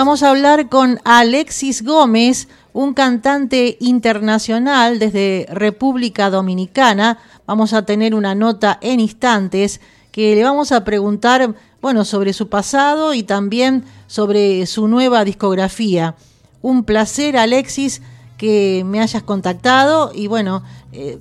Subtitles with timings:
[0.00, 7.18] Vamos a hablar con Alexis Gómez, un cantante internacional desde República Dominicana.
[7.44, 12.48] Vamos a tener una nota en instantes que le vamos a preguntar, bueno, sobre su
[12.48, 16.14] pasado y también sobre su nueva discografía.
[16.62, 18.00] Un placer, Alexis,
[18.38, 20.62] que me hayas contactado y bueno,
[20.92, 21.18] eh,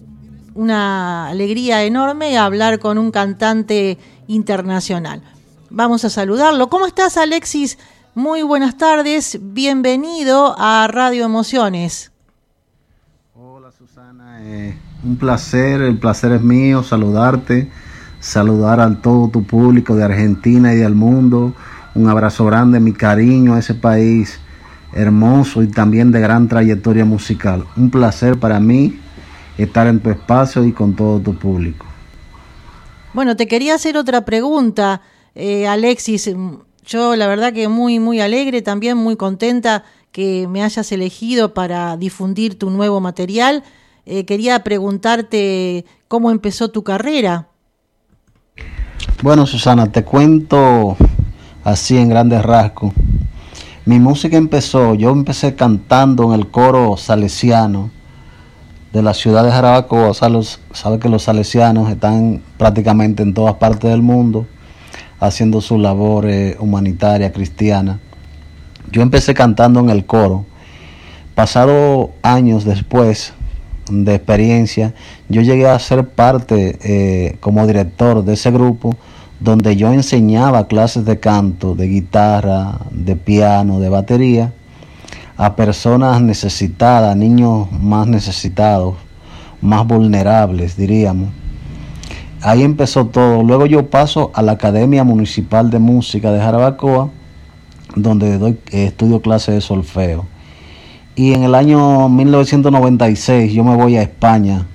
[0.56, 5.22] una alegría enorme hablar con un cantante internacional.
[5.70, 6.70] Vamos a saludarlo.
[6.70, 7.78] ¿Cómo estás, Alexis?
[8.20, 12.12] Muy buenas tardes, bienvenido a Radio Emociones.
[13.34, 17.72] Hola Susana, eh, un placer, el placer es mío saludarte,
[18.20, 21.54] saludar a todo tu público de Argentina y del mundo,
[21.96, 24.38] un abrazo grande, mi cariño a ese país
[24.92, 27.64] hermoso y también de gran trayectoria musical.
[27.78, 29.00] Un placer para mí
[29.58, 31.86] estar en tu espacio y con todo tu público.
[33.14, 35.04] Bueno, te quería hacer otra pregunta,
[35.36, 36.30] eh, Alexis.
[36.90, 41.96] Yo la verdad que muy, muy alegre, también muy contenta que me hayas elegido para
[41.98, 43.64] difundir tu nuevo material.
[44.08, 47.48] Eh, quería preguntarte cómo empezó tu carrera.
[49.22, 50.98] Bueno, Susana, te cuento
[51.64, 52.92] así en grandes rasgos.
[53.86, 57.92] Mi música empezó, yo empecé cantando en el coro salesiano
[58.94, 60.16] de la ciudad de Jarabacoa.
[60.16, 64.48] Sabe que los salesianos están prácticamente en todas partes del mundo
[65.20, 66.28] haciendo su labor
[66.60, 68.00] humanitaria cristiana.
[68.92, 70.46] Yo empecé cantando en el coro.
[71.36, 73.34] Pasado años después
[73.90, 74.94] de experiencia,
[75.30, 78.96] yo llegué a ser parte eh, como director de ese grupo
[79.40, 84.54] donde yo enseñaba clases de canto, de guitarra, de piano, de batería
[85.38, 88.96] a personas necesitadas, niños más necesitados,
[89.62, 91.30] más vulnerables, diríamos.
[92.42, 93.44] Ahí empezó todo.
[93.44, 97.10] Luego yo paso a la Academia Municipal de Música de Jarabacoa,
[97.96, 100.26] donde eh, estudio clases de solfeo.
[101.16, 104.66] Y en el año 1996 yo me voy a España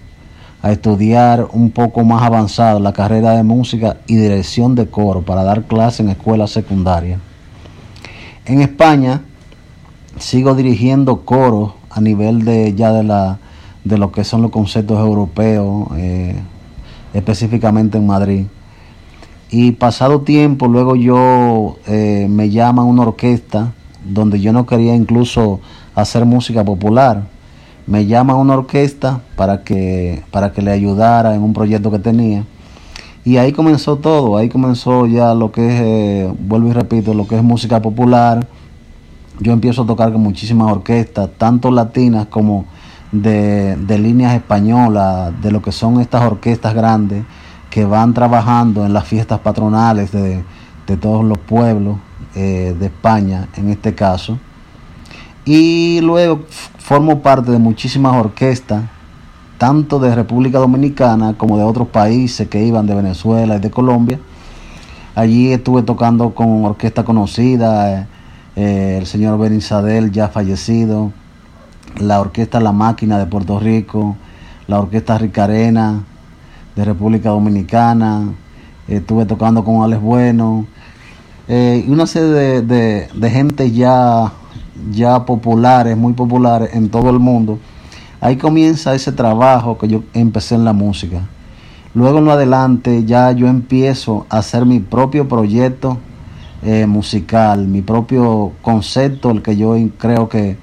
[0.60, 5.42] a estudiar un poco más avanzado la carrera de música y dirección de coro para
[5.42, 7.18] dar clases en escuelas secundarias.
[8.44, 9.22] En España
[10.18, 13.38] sigo dirigiendo coros a nivel de ya de la
[13.84, 16.36] de lo que son los conceptos europeos, eh,
[17.14, 18.46] específicamente en Madrid.
[19.50, 23.72] Y pasado tiempo, luego yo eh, me llaman una orquesta
[24.04, 25.60] donde yo no quería incluso
[25.94, 27.22] hacer música popular.
[27.86, 32.44] Me llaman una orquesta para que, para que le ayudara en un proyecto que tenía.
[33.24, 37.26] Y ahí comenzó todo, ahí comenzó ya lo que es, eh, vuelvo y repito, lo
[37.26, 38.46] que es música popular,
[39.40, 42.66] yo empiezo a tocar con muchísimas orquestas, tanto latinas como
[43.22, 47.24] de, líneas españolas, de lo que son estas orquestas grandes
[47.70, 50.42] que van trabajando en las fiestas patronales de,
[51.00, 51.96] todos los pueblos
[52.34, 54.38] eh, de España, en este caso.
[55.44, 56.40] Y luego
[56.78, 58.84] formo parte de muchísimas orquestas,
[59.58, 64.18] tanto de República Dominicana como de otros países que iban de Venezuela y de Colombia.
[65.14, 68.06] Allí estuve tocando con orquestas conocidas,
[68.56, 71.12] eh, el señor Benisadel ya fallecido,
[71.98, 74.16] la orquesta La Máquina de Puerto Rico,
[74.66, 76.02] la orquesta Ricarena
[76.74, 78.28] de República Dominicana,
[78.88, 80.66] estuve tocando con Alex Bueno,
[81.48, 84.32] eh, una serie de, de, gente ya,
[84.90, 87.58] ya populares, muy populares en todo el mundo.
[88.20, 91.20] Ahí comienza ese trabajo que yo empecé en la música.
[91.94, 95.98] Luego en lo adelante ya yo empiezo a hacer mi propio proyecto
[96.62, 100.56] eh, musical, mi propio concepto, el que yo creo que,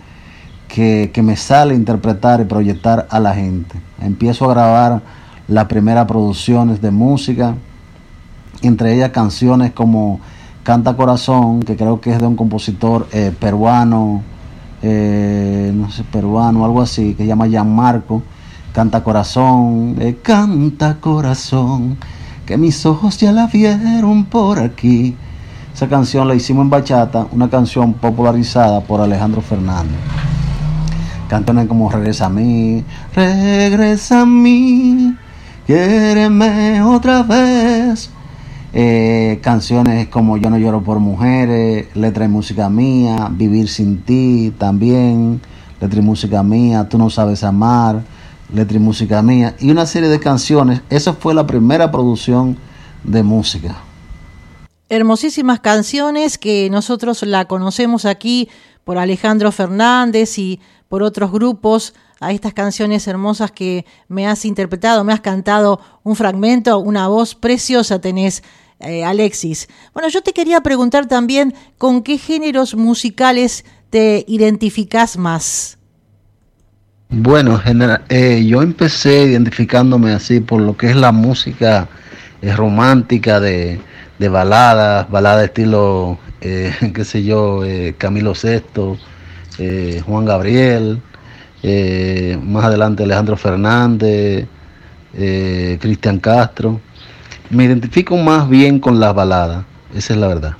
[0.72, 3.76] que, me sale interpretar y proyectar a la gente.
[4.00, 5.02] Empiezo a grabar
[5.48, 7.56] las primeras producciones de música,
[8.62, 10.22] entre ellas canciones como
[10.64, 14.22] Canta Corazón, que creo que es de un compositor eh, peruano,
[14.82, 18.24] eh, no sé, peruano, algo así, que se llama Gianmarco.
[18.74, 21.98] Canta Corazón, Canta Corazón,
[22.46, 25.18] que mis ojos ya la vieron por aquí.
[25.74, 30.31] Esa canción la hicimos en bachata, una canción popularizada por Alejandro Fernández.
[31.32, 32.84] Canciones como Regresa a mí,
[33.16, 35.16] regresa a mí,
[35.66, 38.10] quiéreme otra vez.
[38.74, 44.54] Eh, canciones como Yo no lloro por mujeres, Letra y música mía, Vivir sin ti
[44.58, 45.40] también,
[45.80, 48.02] Letra y música mía, Tú no sabes amar,
[48.54, 50.82] Letra y música mía, y una serie de canciones.
[50.90, 52.58] Esa fue la primera producción
[53.06, 53.78] de música
[54.92, 58.50] hermosísimas canciones que nosotros la conocemos aquí
[58.84, 60.60] por Alejandro Fernández y
[60.90, 66.18] por otros grupos, a estas canciones hermosas que me has interpretado, me has cantado un
[66.18, 68.44] fragmento, una voz preciosa tenés,
[68.82, 69.70] eh, Alexis.
[69.94, 75.78] Bueno, yo te quería preguntar también con qué géneros musicales te identificas más.
[77.08, 77.62] Bueno,
[78.10, 81.88] eh, yo empecé identificándome así por lo que es la música
[82.42, 83.80] eh, romántica de,
[84.22, 87.62] de baladas, baladas estilo, qué sé yo,
[87.98, 91.02] Camilo VI, Juan Gabriel,
[92.44, 94.48] más adelante Alejandro Fernández,
[95.12, 96.80] Cristian Castro
[97.52, 100.54] me identifico más bien con las baladas, esa es la verdad.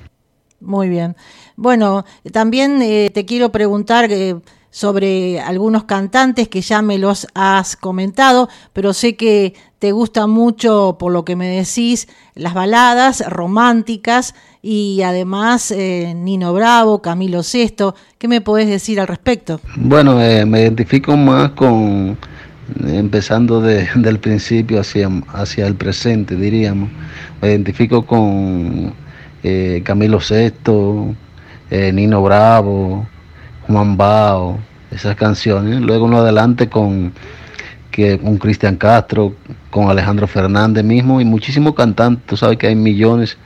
[0.60, 1.16] Muy bien.
[1.56, 4.36] Bueno, también eh, te quiero preguntar eh,
[4.70, 10.98] sobre algunos cantantes que ya me los has comentado, pero sé que te gusta mucho,
[11.00, 17.96] por lo que me decís, las baladas románticas y además eh, Nino Bravo, Camilo Sesto.
[18.20, 19.60] ¿Qué me podés decir al respecto?
[19.78, 22.16] Bueno, me identifico más con
[22.86, 26.92] empezando de, del principio hacia, hacia el presente, diríamos.
[27.42, 28.94] Me identifico con
[29.42, 31.16] eh, Camilo VI,
[31.72, 33.08] eh, Nino Bravo,
[33.66, 34.60] Juan Bao,
[34.92, 35.82] esas canciones.
[35.82, 37.14] Luego uno adelante con,
[37.92, 39.36] que, con Cristian Castro,
[39.70, 42.26] con Alejandro Fernández mismo y muchísimos cantantes.
[42.26, 43.38] Tú sabes que hay millones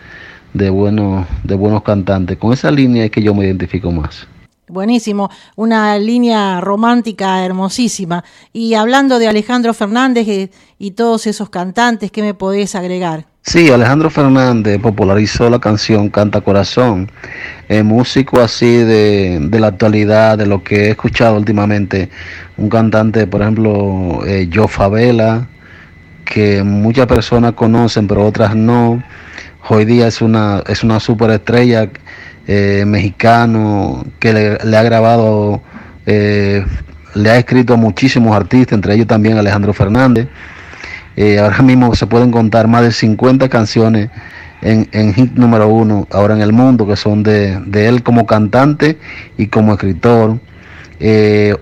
[0.54, 2.38] de buenos, de buenos cantantes.
[2.38, 4.28] Con esa línea es que yo me identifico más.
[4.68, 8.24] Buenísimo, una línea romántica hermosísima.
[8.52, 13.28] Y hablando de Alejandro Fernández eh, y todos esos cantantes, ¿qué me podés agregar?
[13.48, 17.12] Sí, Alejandro Fernández popularizó la canción Canta Corazón.
[17.70, 22.10] Eh, músico así de, de, la actualidad, de lo que he escuchado últimamente.
[22.58, 25.48] Un cantante, por ejemplo, eh, Joe Favela,
[26.26, 29.04] que muchas personas conocen, pero otras no.
[29.70, 31.90] Hoy día es una, es una superestrella
[32.48, 34.34] eh, mexicano que
[34.64, 35.62] le, ha grabado,
[36.08, 36.66] eh,
[37.14, 40.28] le ha escrito a muchísimos artistas, entre ellos también Alejandro Fernández.
[41.18, 44.10] Eh, ahora mismo se pueden contar más de 50 canciones
[44.62, 48.98] en, hit número uno ahora en el mundo, que son de, él como cantante
[49.38, 50.40] y como escritor.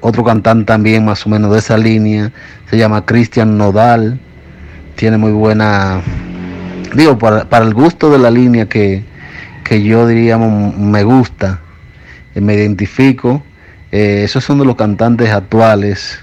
[0.01, 2.31] otro cantante también más o menos de esa línea
[2.69, 4.19] se llama Cristian Nodal.
[4.95, 6.01] Tiene muy buena,
[6.95, 9.03] digo, para, para el gusto de la línea que,
[9.63, 11.61] que yo diríamos me gusta,
[12.35, 13.43] eh, me identifico.
[13.91, 16.19] Eh, esos son de los cantantes actuales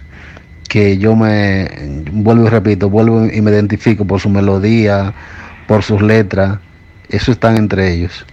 [0.70, 1.68] que yo me
[2.12, 5.12] vuelvo y repito, vuelvo y me identifico por su melodía,
[5.66, 6.60] por sus letras.
[7.08, 8.24] Eso están entre ellos.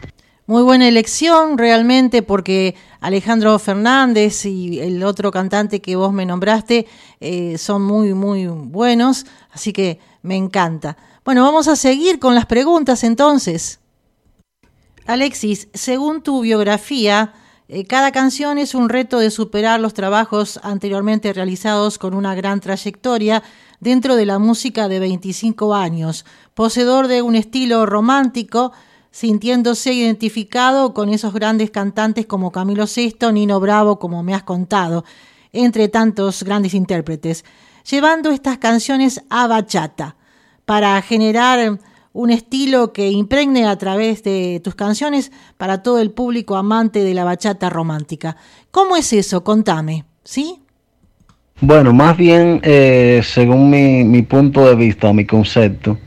[0.45, 6.86] Muy buena elección realmente porque Alejandro Fernández y el otro cantante que vos me nombraste
[7.19, 10.95] eh, son muy, muy buenos, así que me encanta.
[11.25, 13.80] Bueno, vamos a seguir con las preguntas entonces.
[15.07, 17.33] Alexis, según tu biografía,
[17.88, 23.44] cada canción es un reto de superar los trabajos anteriormente realizados con una gran trayectoria
[23.81, 28.72] dentro de la música de 25 años, poseedor de un estilo romántico,
[29.12, 35.04] sintiéndose identificado con esos grandes cantantes como Camilo VI, Nino Bravo, como me has contado,
[35.52, 37.44] entre tantos grandes intérpretes,
[37.90, 40.16] llevando estas canciones a bachata
[40.64, 41.80] para generar
[42.18, 47.14] un estilo que impregne a través de tus canciones para todo el público amante de
[47.14, 48.38] la bachata romántica.
[48.71, 49.44] ¿Cómo es eso?
[49.44, 50.56] Contame, ¿sí?
[51.62, 56.00] Bueno, más bien, eh, según mi, punto de vista mi concepto,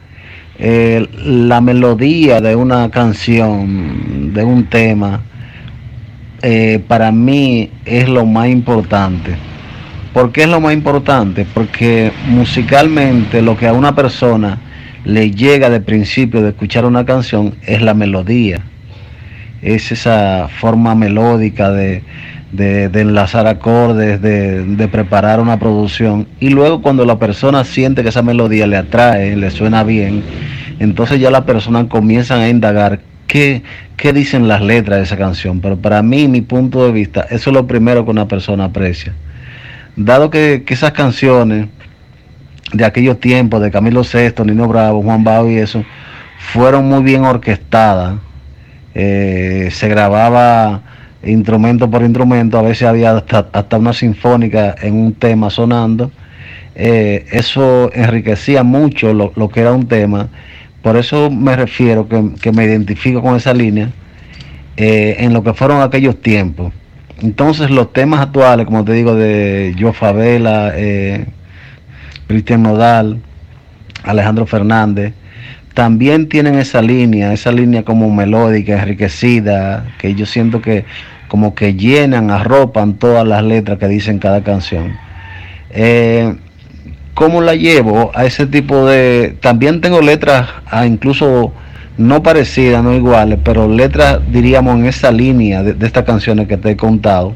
[0.59, 5.23] eh, la melodía de una canción, de un tema,
[6.43, 9.37] eh, para mí es lo más importante.
[10.13, 11.47] ¿Por qué es lo más importante?
[11.55, 14.59] Porque musicalmente lo que a una persona
[15.05, 18.63] le llega de principio de escuchar una canción es la melodía.
[19.63, 22.03] Es esa forma melódica de,
[22.57, 26.27] enlazar acordes, de, preparar una producción.
[26.39, 30.23] Y luego cuando la persona siente que esa melodía le atrae, le suena bien,
[30.79, 33.63] entonces ya la persona comienza a indagar qué,
[33.97, 35.61] qué dicen las letras de esa canción.
[35.61, 39.13] Pero para mí, mi punto de vista, eso es lo primero que una persona aprecia.
[39.97, 41.67] Dado que, que esas canciones
[42.73, 45.85] de aquellos tiempos, de Camilo VI, Nino Bravo, Juan Bao y eso,
[46.39, 48.17] fueron muy bien orquestadas.
[48.95, 50.83] Eh, se grababa
[51.23, 56.11] instrumento por instrumento, a veces había hasta, una sinfónica en un tema sonando.
[56.75, 60.29] Eh, eso enriquecía mucho lo, que era un tema.
[60.83, 63.91] Por eso me refiero que, me identifico con esa línea
[64.77, 66.73] eh, en lo que fueron aquellos tiempos.
[67.21, 70.73] Entonces los temas actuales, como te digo, de Yo Favela,
[72.31, 73.19] Cristian Nodal,
[74.05, 75.15] Alejandro Fernández,
[75.75, 80.85] también tienen esa línea, esa línea como melódica, enriquecida, que yo siento que
[81.27, 84.97] como que llenan, arropan todas las letras que dicen cada canción.
[85.71, 86.37] Eh,
[87.15, 89.37] ¿Cómo la llevo a ese tipo de...
[89.41, 91.53] También tengo letras, a incluso
[91.99, 96.71] no parecidas, no iguales, pero letras, diríamos, en esa línea de, estas canciones que te
[96.71, 97.35] he contado,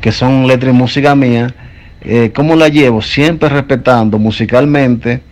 [0.00, 1.54] que son letras y música mía,
[2.04, 3.00] eh, ¿cómo la llevo?
[3.02, 5.22] Siempre respetando musicalmente.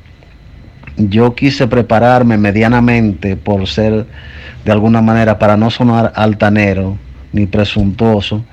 [0.96, 4.06] Yo quise prepararme medianamente por ser,
[4.64, 6.96] de alguna manera, para no sonar altanero
[7.32, 8.44] ni presuntuoso.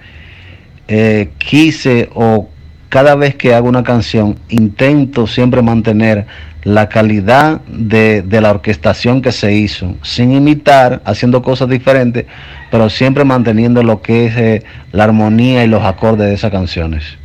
[0.88, 2.50] Eh, quise o
[2.90, 6.26] cada vez que hago una canción intento siempre mantener
[6.64, 12.26] la calidad de, la orquestación que se hizo, sin imitar, haciendo cosas diferentes,
[12.72, 17.18] pero siempre manteniendo lo que es eh, la armonía y los acordes de esas canciones.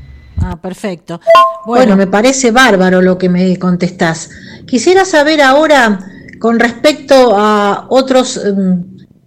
[0.45, 1.21] Ah, perfecto.
[1.65, 4.31] Bueno, me parece bárbaro lo que me contestás.
[4.67, 6.01] Quisiera saber ahora,
[6.41, 8.85] con respecto a otros em,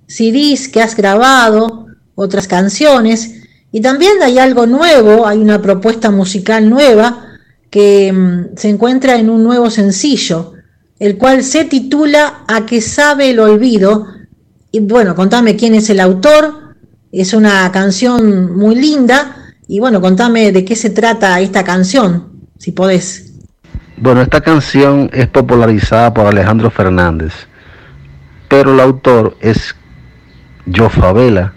[0.08, 6.70] CDs que has grabado, otras canciones, y también hay algo nuevo, hay una propuesta musical
[6.70, 7.26] nueva
[7.70, 10.54] que mm, se encuentra en un nuevo sencillo,
[11.00, 14.08] el cual se titula A que sabe el olvido.
[14.72, 16.76] Y bueno, contame quién es el autor,
[17.12, 22.72] es una canción muy linda, y bueno, contame de qué se trata esta canción, si
[22.72, 23.34] podés.
[23.98, 27.34] Bueno, esta canción es popularizada por Alejandro Fernández,
[28.48, 29.76] pero el autor es
[30.74, 31.54] Joe Favela,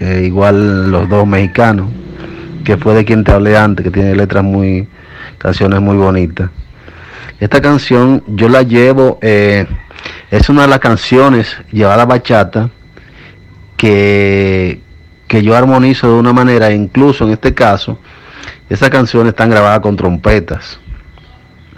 [0.00, 1.90] eh, igual los dos mexicanos,
[2.64, 4.88] que fue de quien te hablé antes, que tiene letras muy,
[5.38, 6.50] canciones muy bonitas.
[7.40, 9.66] Esta canción yo la llevo, eh,
[10.30, 12.70] es una de las canciones llevada a bachata
[13.76, 14.80] que,
[15.28, 17.98] que yo armonizo de una manera, incluso en este caso,
[18.68, 20.80] esas canciones están grabadas con trompetas.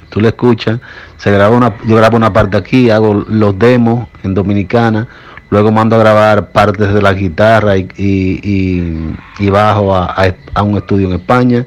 [0.09, 0.81] Tú la escuchas,
[1.19, 5.07] se graba una, yo grabo una parte aquí, hago los demos en Dominicana,
[5.51, 10.15] luego mando a grabar partes de la guitarra y, y, bajo a,
[10.55, 11.67] a, un estudio en España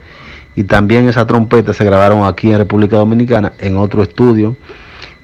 [0.55, 4.55] y también esas trompetas se grabaron aquí en República Dominicana en otro estudio,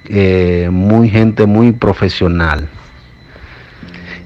[0.08, 2.68] eh, muy gente muy profesional.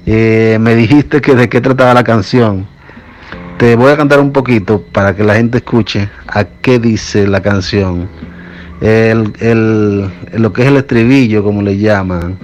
[0.05, 2.67] Eh, me dijiste que de qué trataba la canción.
[3.57, 7.41] Te voy a cantar un poquito para que la gente escuche a qué dice la
[7.41, 8.07] canción.
[8.81, 12.37] El, el, lo que es el estribillo, como le llaman.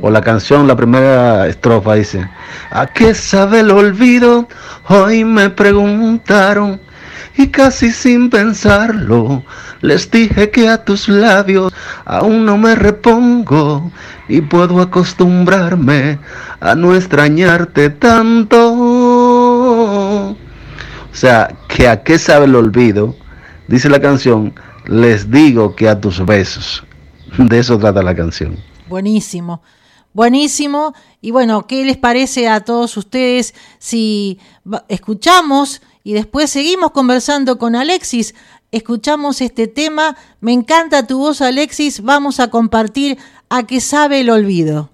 [0.00, 2.28] O la canción, la primera estrofa dice,
[2.70, 4.48] ¿a qué sabe el olvido?
[4.88, 6.80] Hoy me preguntaron
[7.36, 9.42] y casi sin pensarlo
[9.82, 11.72] les dije que a tus labios
[12.04, 13.90] aún no me repongo
[14.28, 16.18] y puedo acostumbrarme
[16.60, 18.58] a no extrañarte tanto.
[20.30, 20.36] O
[21.12, 23.14] sea, que a qué sabe el olvido,
[23.68, 24.54] dice la canción,
[24.86, 26.84] les digo que a tus besos.
[27.38, 28.56] De eso trata la canción.
[28.88, 29.62] Buenísimo.
[30.12, 30.94] Buenísimo.
[31.20, 34.38] Y bueno, ¿qué les parece a todos ustedes si
[34.88, 38.36] escuchamos y después seguimos conversando con Alexis.
[38.70, 40.16] Escuchamos este tema.
[40.40, 42.00] Me encanta tu voz, Alexis.
[42.00, 43.18] Vamos a compartir
[43.50, 44.88] a qué sabe el olvido.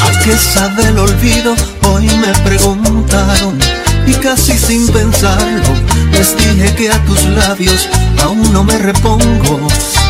[0.00, 1.56] ¿A qué sabe el olvido?
[1.88, 5.72] Hoy me preguntaron y casi sin pensarlo
[6.12, 7.88] les dije que a tus labios
[8.22, 9.68] aún no me repongo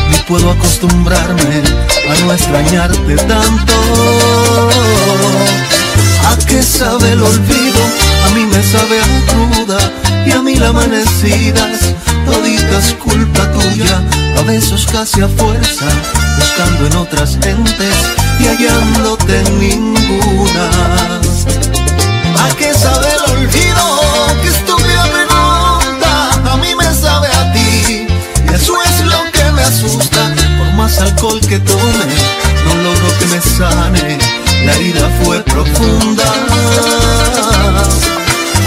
[0.09, 1.63] ni puedo acostumbrarme
[2.09, 3.73] a no extrañarte tanto.
[6.25, 7.81] ¿A qué sabe el olvido?
[8.27, 9.79] A mí me sabe a cruda
[10.25, 11.93] y a mil amanecidas,
[12.25, 14.01] toditas culpa tuya,
[14.37, 15.85] a besos casi a fuerza,
[16.37, 17.95] buscando en otras gentes
[18.39, 21.32] y hallándote en ninguna.
[22.43, 23.83] ¿A qué sabe el olvido?
[24.41, 26.51] Qué estúpida pregunta.
[26.51, 28.05] A mí me sabe a ti.
[28.45, 30.35] Y eso es lo que me asusta.
[30.57, 32.05] Por más alcohol que tome,
[32.65, 34.17] no logro que me sane.
[34.65, 36.25] La herida fue profunda.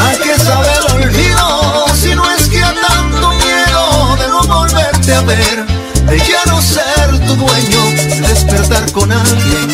[0.07, 1.87] ¿A qué sabe el olvido?
[2.01, 5.67] Si no es que a tanto miedo de no volverte a ver,
[6.07, 7.83] de ya no ser tu dueño,
[8.27, 9.69] despertar con alguien,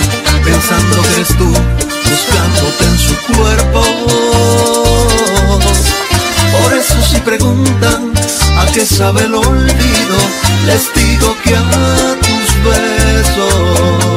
[0.44, 1.52] pensando que eres tú
[2.12, 3.11] buscándote en su
[7.12, 8.12] si preguntan
[8.58, 10.16] a qué sabe el olvido,
[10.66, 14.12] les digo que a tus besos.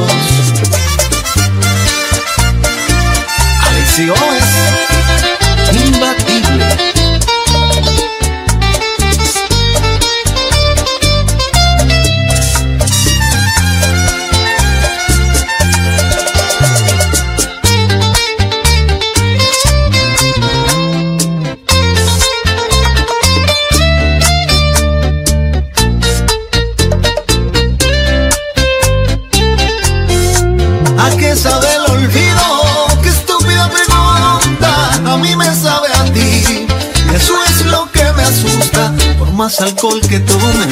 [39.59, 40.67] Más alcohol que tome,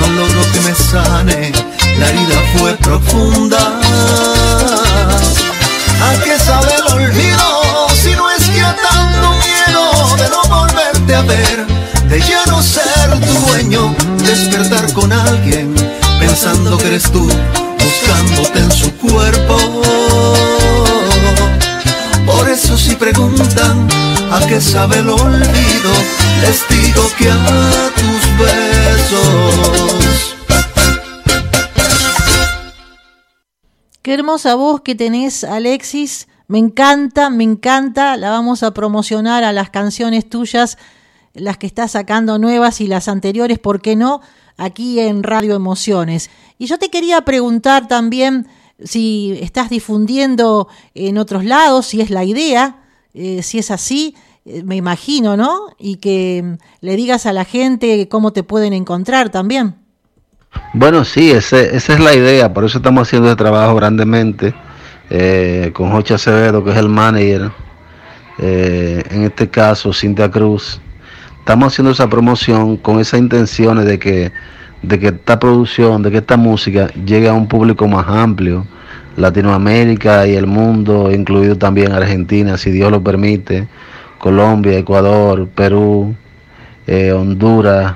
[0.00, 1.52] no logro que me sane.
[1.98, 3.58] La herida fue profunda.
[6.02, 7.88] ¿A qué sabe el olvido?
[8.02, 11.66] Si no es que tanto miedo de no volverte a ver,
[12.08, 15.74] de ya no ser tu dueño, despertar con alguien,
[16.18, 18.72] pensando que eres tú, buscándote en
[24.48, 25.92] a qué sabe el olvido,
[26.40, 26.64] les
[27.18, 30.36] que a tus besos.
[34.02, 36.28] Qué hermosa voz que tenés, Alexis.
[36.46, 38.16] Me encanta, me encanta.
[38.16, 40.78] La vamos a promocionar a las canciones tuyas,
[41.34, 44.22] las que estás sacando nuevas y las anteriores, ¿por qué no?
[44.56, 46.30] Aquí en Radio Emociones.
[46.58, 48.46] Y yo te quería preguntar también
[48.82, 54.14] si estás difundiendo en otros lados, si es la idea, eh, si es así,
[54.64, 55.68] me imagino, ¿no?
[55.78, 59.74] Y que le digas a la gente cómo te pueden encontrar también.
[60.72, 64.54] Bueno, sí, ese, esa es la idea, por eso estamos haciendo el trabajo grandemente
[65.10, 67.50] eh, con Joche Acevedo, que es el manager,
[68.38, 70.80] eh, en este caso Cintia Cruz.
[71.38, 74.32] Estamos haciendo esa promoción con esas intenciones de que,
[74.82, 78.66] de que esta producción, de que esta música llegue a un público más amplio,
[79.16, 83.66] Latinoamérica y el mundo, incluido también Argentina, si Dios lo permite,
[84.18, 86.14] Colombia, Ecuador, Perú,
[86.86, 87.94] eh, Honduras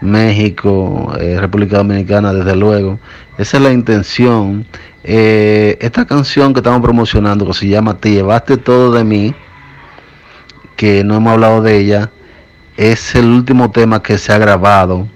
[0.00, 2.98] México, eh, República Dominicana, desde luego.
[3.36, 4.66] Esa es la intención.
[5.04, 9.34] Eh, esta canción que estamos promocionando, que se llama Te llevaste todo de mí,
[10.76, 12.10] que no hemos hablado de ella,
[12.76, 15.08] es el último tema que se ha grabado.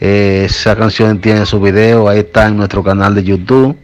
[0.00, 3.76] Esa canción tiene su video, ahí está en nuestro canal de YouTube.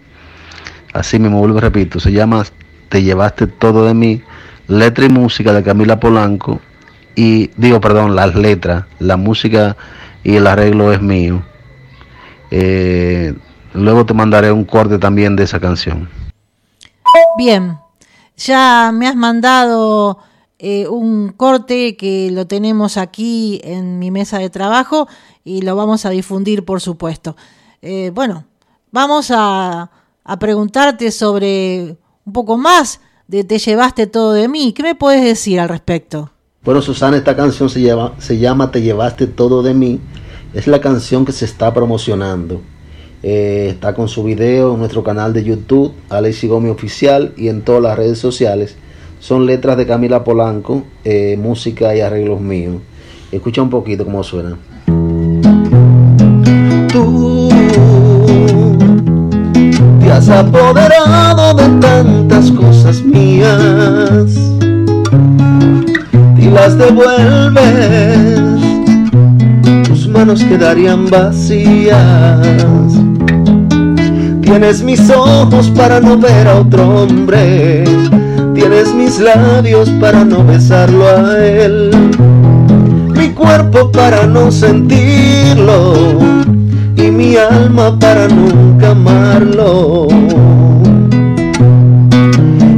[0.92, 2.44] Así mismo vuelvo repito, se llama
[2.88, 4.22] Te llevaste todo de mí,
[4.68, 6.60] letra y música de Camila Polanco.
[7.16, 9.76] Y digo, perdón, las letras, la música
[10.22, 11.42] y el arreglo es mío.
[12.50, 13.34] Eh,
[13.72, 16.08] luego te mandaré un corte también de esa canción.
[17.36, 17.78] Bien,
[18.36, 20.18] ya me has mandado
[20.58, 25.08] eh, un corte que lo tenemos aquí en mi mesa de trabajo
[25.44, 27.36] y lo vamos a difundir, por supuesto.
[27.82, 28.44] Eh, bueno,
[28.92, 29.90] vamos a,
[30.24, 34.72] a preguntarte sobre un poco más de Te llevaste todo de mí.
[34.72, 36.30] ¿Qué me puedes decir al respecto?
[36.64, 40.00] Bueno, Susana, esta canción se, llama, se llama Te llevaste todo de mí.
[40.54, 42.62] Es la canción que se está promocionando.
[43.22, 47.62] Eh, está con su video en nuestro canal de YouTube, Alexi Gómez Oficial, y en
[47.62, 48.76] todas las redes sociales.
[49.20, 52.76] Son letras de Camila Polanco, eh, música y arreglos míos.
[53.30, 54.56] Escucha un poquito cómo suena.
[56.90, 57.37] Tú
[60.08, 64.38] te has apoderado de tantas cosas mías.
[66.38, 68.58] Y las devuelves,
[69.86, 72.40] tus manos quedarían vacías.
[74.40, 77.84] Tienes mis ojos para no ver a otro hombre,
[78.54, 81.90] tienes mis labios para no besarlo a él,
[83.14, 86.48] mi cuerpo para no sentirlo
[86.98, 90.08] y mi alma para nunca amarlo.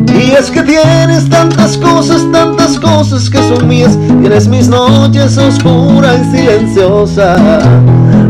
[0.06, 3.96] Y es que tienes tantas cosas, tantas cosas que son mías.
[4.20, 7.40] Tienes mis noches oscuras y silenciosas,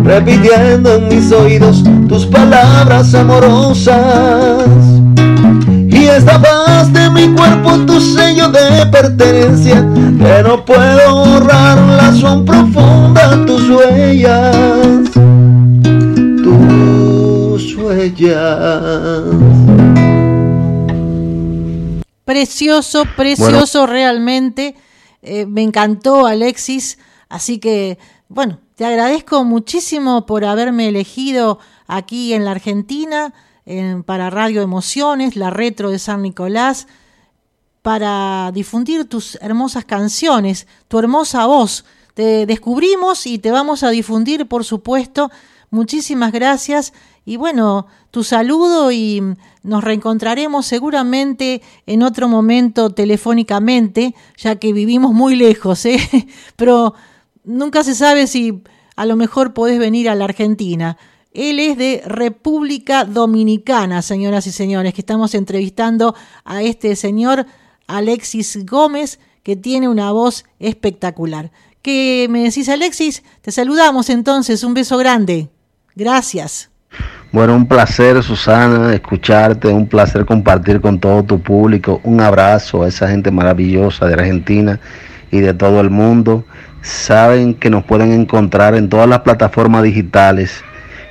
[0.05, 4.64] repitiendo en mis oídos tus palabras amorosas.
[5.88, 9.87] Y esta paz de mi cuerpo, tu sello de pertenencia,
[10.18, 15.10] que no puedo borrarlas, son profundas tus huellas,
[17.90, 19.24] huellas.
[22.24, 24.76] Precioso, precioso realmente.
[25.22, 26.98] Eh, me encantó Alexis.
[27.29, 27.98] Así que,
[28.29, 33.35] bueno, te agradezco muchísimo por haberme elegido aquí en la Argentina
[34.05, 36.88] para Radio Emociones, la retro de San Nicolás,
[37.83, 41.85] para difundir tus hermosas canciones, tu hermosa voz.
[42.14, 45.31] Te descubrimos y te vamos a difundir, por supuesto.
[45.70, 46.92] Muchísimas gracias
[47.24, 49.22] y bueno, tu saludo y
[49.62, 55.98] nos reencontraremos seguramente en otro momento telefónicamente, ya que vivimos muy lejos, ¿eh?
[56.56, 56.94] pero
[57.44, 58.62] nunca se sabe si
[58.96, 60.96] a lo mejor podés venir a la Argentina.
[61.33, 67.46] Él es de República Dominicana, señoras y señores, que estamos entrevistando a este señor
[67.87, 71.52] Alexis Gómez, que tiene una voz espectacular.
[71.83, 73.22] ¿Qué me decís, Alexis?
[73.40, 75.50] Te saludamos entonces, un beso grande.
[75.94, 76.69] Gracias.
[77.33, 82.00] Bueno, un placer, Susana, escucharte, un placer compartir con todo tu público.
[82.03, 84.81] Un abrazo a esa gente maravillosa de Argentina
[85.31, 86.44] y de todo el mundo.
[86.83, 90.64] Saben que nos pueden encontrar en todas las plataformas digitales,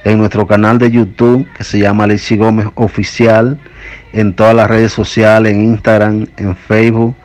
[0.03, 3.57] en nuestro canal de YouTube que se llama Alexi Gómez Oficial,
[4.11, 7.15] en todas las redes sociales, en Instagram, en Facebook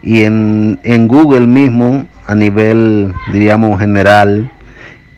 [0.00, 4.50] y en, en Google mismo a nivel, diríamos, general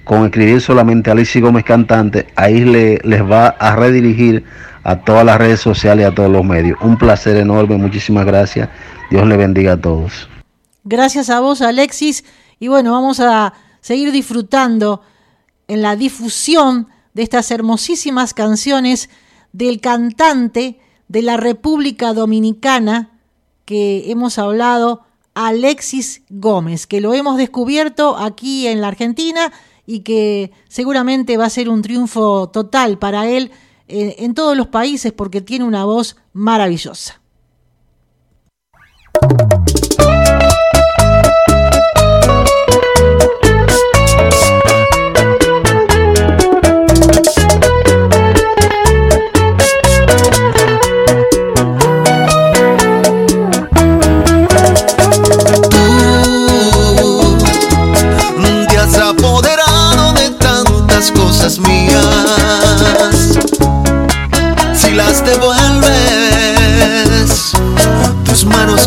[0.04, 4.44] con escribir solamente Alicia Gómez Cantante, ahí le, les va a redirigir
[4.82, 6.78] a todas las redes sociales y a todos los medios.
[6.80, 8.68] Un placer enorme, muchísimas gracias.
[9.10, 10.28] Dios le bendiga a todos.
[10.84, 12.24] Gracias a vos, Alexis.
[12.58, 15.02] Y bueno, vamos a seguir disfrutando
[15.68, 19.10] en la difusión de estas hermosísimas canciones
[19.52, 23.10] del cantante de la República Dominicana
[23.64, 25.02] que hemos hablado,
[25.34, 29.52] Alexis Gómez, que lo hemos descubierto aquí en la Argentina
[29.90, 33.50] y que seguramente va a ser un triunfo total para él
[33.88, 37.20] eh, en todos los países porque tiene una voz maravillosa.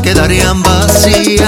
[0.03, 1.47] Quedarían vacías.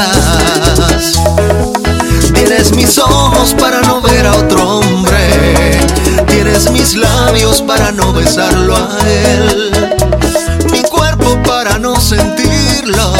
[2.34, 5.80] Tienes mis ojos para no ver a otro hombre.
[6.28, 9.72] Tienes mis labios para no besarlo a él.
[10.72, 13.14] Mi cuerpo para no sentirlo.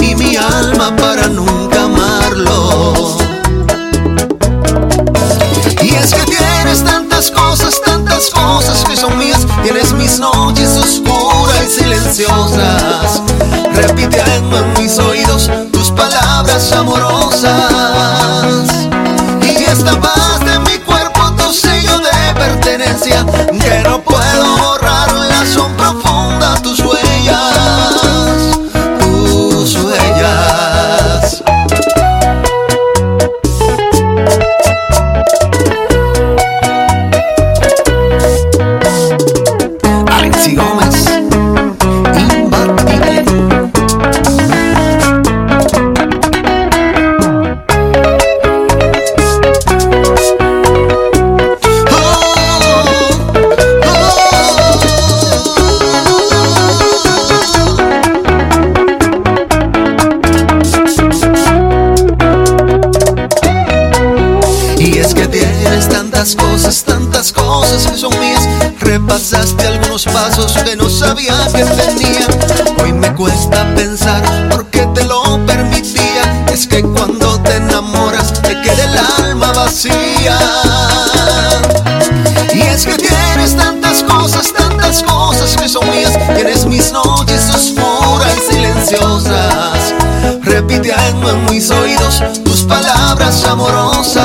[0.00, 3.23] Y mi alma para nunca amarlo.
[5.84, 9.46] Y es que tienes tantas cosas, tantas cosas que son mías.
[9.62, 13.20] Tienes mis noches oscuras y silenciosas
[13.74, 17.52] repitiendo en mis oídos tus palabras amorosas.
[19.42, 23.23] Y esta paz de mi cuerpo, tu sello de pertenencia,
[70.14, 72.26] pasos que no sabía que tenía.
[72.80, 76.44] Hoy me cuesta pensar por qué te lo permitía.
[76.52, 80.38] Es que cuando te enamoras te queda el alma vacía.
[82.54, 86.12] Y es que tienes tantas cosas, tantas cosas que son mías.
[86.36, 89.94] Tienes mis noches oscuras y silenciosas.
[90.42, 94.23] Repitiendo en mis oídos tus palabras amorosas.